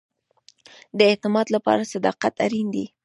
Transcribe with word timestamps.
د 0.97 0.99
اعتماد 1.11 1.47
لپاره 1.55 1.89
صداقت 1.93 2.33
اړین 2.45 2.67
دی 2.75 2.85